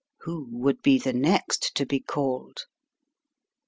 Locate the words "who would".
0.21-0.81